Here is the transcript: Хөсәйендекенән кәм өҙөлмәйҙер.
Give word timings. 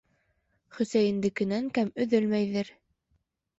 Хөсәйендекенән 0.77 1.69
кәм 1.77 1.93
өҙөлмәйҙер. 2.07 2.75